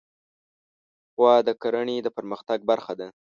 غوا 1.15 1.35
د 1.47 1.49
کرهڼې 1.61 1.95
د 2.01 2.07
پرمختګ 2.17 2.59
برخه 2.69 2.93
ده. 2.99 3.07